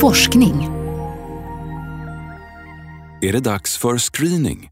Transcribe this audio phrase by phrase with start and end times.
[0.00, 0.62] Forskning.
[3.22, 4.70] Är det dags för screening?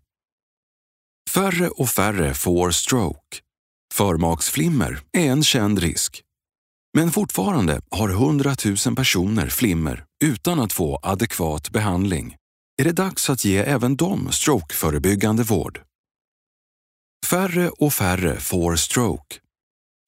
[1.31, 3.37] Färre och färre får stroke.
[3.95, 6.23] Förmaksflimmer är en känd risk.
[6.95, 8.55] Men fortfarande har 100
[8.87, 12.37] 000 personer flimmer utan att få adekvat behandling.
[12.81, 15.81] Är det dags att ge även dem strokeförebyggande vård?
[17.27, 19.37] Färre och färre får stroke.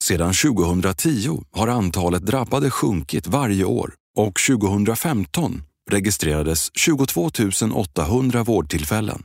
[0.05, 7.31] Sedan 2010 har antalet drabbade sjunkit varje år och 2015 registrerades 22
[7.75, 9.23] 800 vårdtillfällen.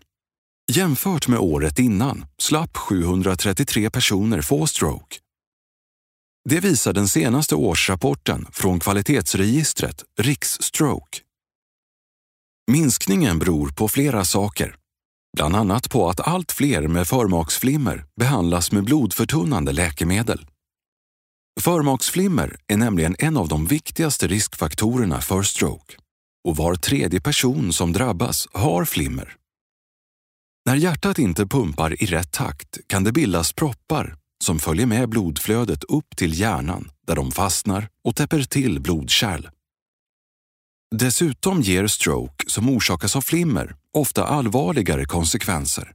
[0.72, 5.18] Jämfört med året innan slapp 733 personer få stroke.
[6.50, 11.20] Det visar den senaste årsrapporten från kvalitetsregistret Riksstroke.
[12.72, 14.76] Minskningen beror på flera saker.
[15.38, 20.46] Bland annat på att allt fler med förmaksflimmer behandlas med blodförtunnande läkemedel.
[21.62, 25.98] Förmaksflimmer är nämligen en av de viktigaste riskfaktorerna för stroke
[26.48, 29.36] och var tredje person som drabbas har flimmer.
[30.66, 35.84] När hjärtat inte pumpar i rätt takt kan det bildas proppar som följer med blodflödet
[35.84, 39.50] upp till hjärnan där de fastnar och täpper till blodkärl.
[40.96, 45.94] Dessutom ger stroke som orsakas av flimmer ofta allvarligare konsekvenser.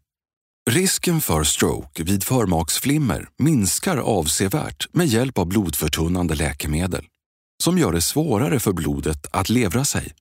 [0.71, 7.05] Risken för stroke vid förmaksflimmer minskar avsevärt med hjälp av blodförtunnande läkemedel
[7.62, 10.15] som gör det svårare för blodet att levra sig.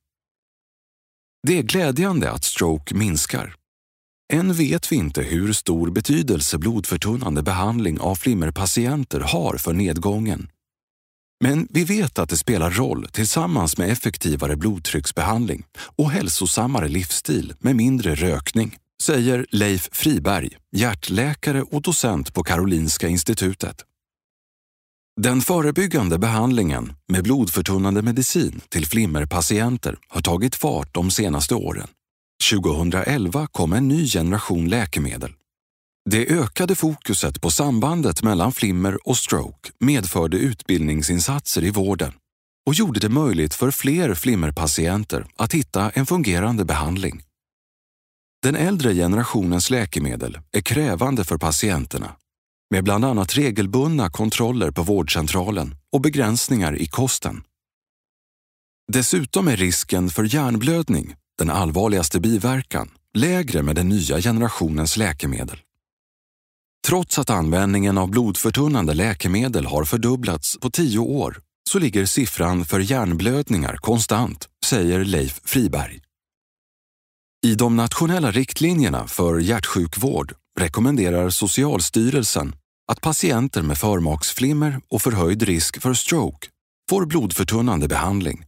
[1.46, 3.54] Det är glädjande att stroke minskar.
[4.32, 10.48] Än vet vi inte hur stor betydelse blodförtunnande behandling av flimmerpatienter har för nedgången.
[11.44, 15.64] Men vi vet att det spelar roll tillsammans med effektivare blodtrycksbehandling
[15.96, 23.84] och hälsosammare livsstil med mindre rökning säger Leif Friberg, hjärtläkare och docent på Karolinska institutet.
[25.20, 31.88] Den förebyggande behandlingen med blodförtunnande medicin till flimmerpatienter har tagit fart de senaste åren.
[32.50, 35.32] 2011 kom en ny generation läkemedel.
[36.10, 42.12] Det ökade fokuset på sambandet mellan flimmer och stroke medförde utbildningsinsatser i vården
[42.66, 47.22] och gjorde det möjligt för fler flimmerpatienter att hitta en fungerande behandling.
[48.42, 52.16] Den äldre generationens läkemedel är krävande för patienterna
[52.70, 57.42] med bland annat regelbundna kontroller på vårdcentralen och begränsningar i kosten.
[58.92, 65.58] Dessutom är risken för hjärnblödning, den allvarligaste biverkan, lägre med den nya generationens läkemedel.
[66.86, 72.80] Trots att användningen av blodförtunnande läkemedel har fördubblats på tio år så ligger siffran för
[72.80, 76.00] hjärnblödningar konstant, säger Leif Friberg.
[77.46, 82.54] I de nationella riktlinjerna för hjärtsjukvård rekommenderar Socialstyrelsen
[82.92, 86.48] att patienter med förmaksflimmer och förhöjd risk för stroke
[86.90, 88.44] får blodförtunnande behandling.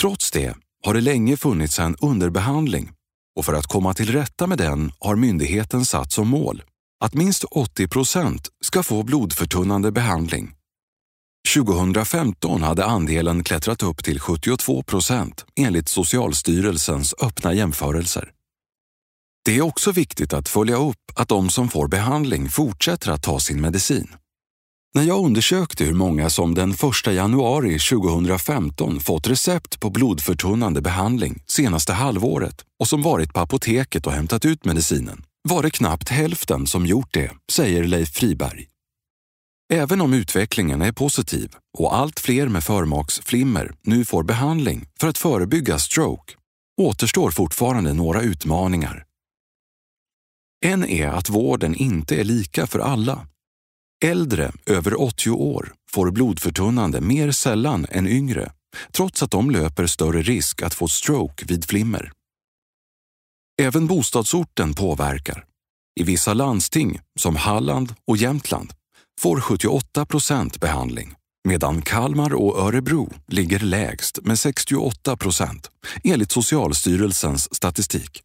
[0.00, 2.92] Trots det har det länge funnits en underbehandling
[3.38, 6.62] och för att komma till rätta med den har myndigheten satt som mål
[7.04, 10.54] att minst 80 procent ska få blodförtunnande behandling.
[11.54, 18.30] 2015 hade andelen klättrat upp till 72 procent enligt Socialstyrelsens öppna jämförelser.
[19.44, 23.40] Det är också viktigt att följa upp att de som får behandling fortsätter att ta
[23.40, 24.08] sin medicin.
[24.94, 26.78] När jag undersökte hur många som den 1
[27.14, 34.12] januari 2015 fått recept på blodförtunnande behandling senaste halvåret och som varit på apoteket och
[34.12, 38.71] hämtat ut medicinen var det knappt hälften som gjort det, säger Leif Friberg.
[39.72, 45.18] Även om utvecklingen är positiv och allt fler med förmaksflimmer nu får behandling för att
[45.18, 46.34] förebygga stroke
[46.80, 49.04] återstår fortfarande några utmaningar.
[50.64, 53.26] En är att vården inte är lika för alla.
[54.04, 58.52] Äldre över 80 år får blodförtunnande mer sällan än yngre
[58.90, 62.12] trots att de löper större risk att få stroke vid flimmer.
[63.62, 65.44] Även bostadsorten påverkar.
[66.00, 68.72] I vissa landsting, som Halland och Jämtland,
[69.20, 71.14] får 78 procent behandling
[71.48, 75.70] medan Kalmar och Örebro ligger lägst med 68 procent
[76.04, 78.22] enligt Socialstyrelsens statistik.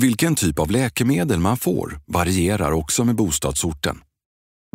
[0.00, 4.00] Vilken typ av läkemedel man får varierar också med bostadsorten.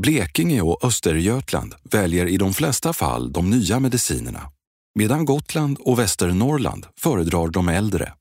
[0.02, 4.52] Blekinge och Östergötland väljer i de flesta fall de nya medicinerna
[5.00, 8.14] medan Gotland och Västernorrland föredrar de äldre.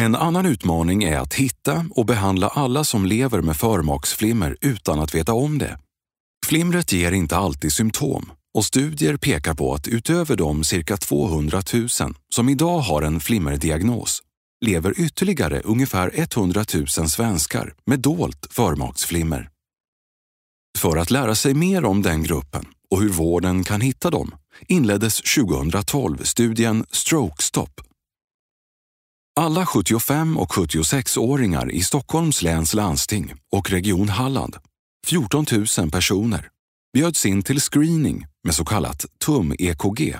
[0.00, 5.14] En annan utmaning är att hitta och behandla alla som lever med förmaksflimmer utan att
[5.14, 5.78] veta om det.
[6.46, 11.88] Flimret ger inte alltid symptom och studier pekar på att utöver de cirka 200 000
[12.34, 14.22] som idag har en flimmerdiagnos
[14.64, 19.48] lever ytterligare ungefär 100 000 svenskar med dolt förmaksflimmer.
[20.78, 24.34] För att lära sig mer om den gruppen och hur vården kan hitta dem
[24.66, 27.89] inleddes 2012 studien Stroke Stop.
[29.36, 34.56] Alla 75 och 76-åringar i Stockholms läns landsting och Region Halland,
[35.06, 35.46] 14
[35.78, 36.48] 000 personer,
[36.92, 40.16] bjöds in till screening med så kallat tum-EKG.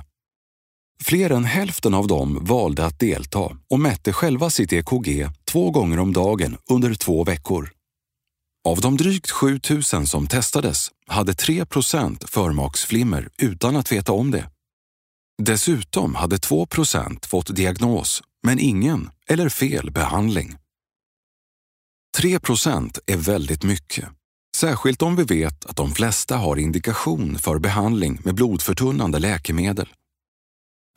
[1.03, 5.99] Fler än hälften av dem valde att delta och mätte själva sitt EKG två gånger
[5.99, 7.71] om dagen under två veckor.
[8.69, 14.51] Av de drygt 7 000 som testades hade 3% förmaksflimmer utan att veta om det.
[15.43, 20.57] Dessutom hade 2% fått diagnos, men ingen eller fel behandling.
[22.17, 22.35] 3
[23.07, 24.09] är väldigt mycket,
[24.57, 29.89] särskilt om vi vet att de flesta har indikation för behandling med blodförtunnande läkemedel.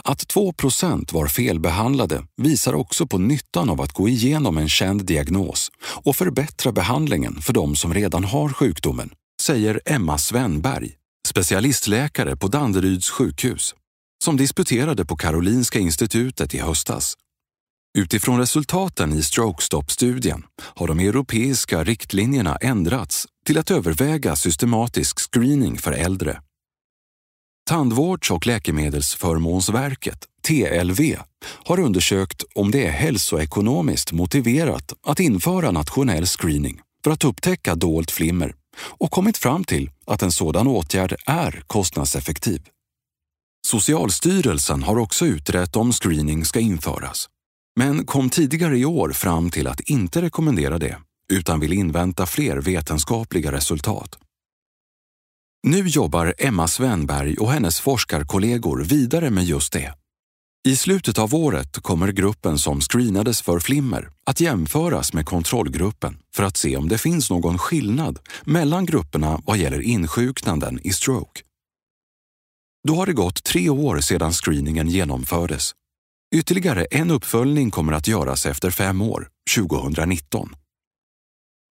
[0.03, 5.05] Att 2 procent var felbehandlade visar också på nyttan av att gå igenom en känd
[5.05, 9.09] diagnos och förbättra behandlingen för de som redan har sjukdomen,
[9.41, 10.91] säger Emma Svenberg,
[11.27, 13.75] specialistläkare på Danderyds sjukhus,
[14.23, 17.13] som disputerade på Karolinska institutet i höstas.
[17.97, 25.91] Utifrån resultaten i Strokestop-studien har de europeiska riktlinjerna ändrats till att överväga systematisk screening för
[25.91, 26.41] äldre.
[27.69, 36.81] Tandvårds och läkemedelsförmånsverket, TLV, har undersökt om det är hälsoekonomiskt motiverat att införa nationell screening
[37.03, 42.61] för att upptäcka dolt flimmer och kommit fram till att en sådan åtgärd är kostnadseffektiv.
[43.67, 47.29] Socialstyrelsen har också utrett om screening ska införas,
[47.75, 50.97] men kom tidigare i år fram till att inte rekommendera det
[51.31, 54.19] utan vill invänta fler vetenskapliga resultat.
[55.67, 59.93] Nu jobbar Emma Svenberg och hennes forskarkollegor vidare med just det.
[60.67, 66.43] I slutet av året kommer gruppen som screenades för flimmer att jämföras med kontrollgruppen för
[66.43, 71.41] att se om det finns någon skillnad mellan grupperna vad gäller insjuknanden i stroke.
[72.87, 75.71] Då har det gått tre år sedan screeningen genomfördes.
[76.33, 80.49] Ytterligare en uppföljning kommer att göras efter fem år, 2019.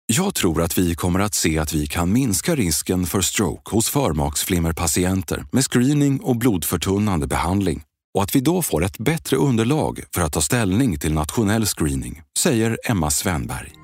[0.07, 3.89] Jag tror att vi kommer att se att vi kan minska risken för stroke hos
[3.89, 7.83] förmaksflimmerpatienter med screening och blodförtunnande behandling
[8.15, 12.23] och att vi då får ett bättre underlag för att ta ställning till nationell screening,
[12.39, 13.84] säger Emma Svenberg.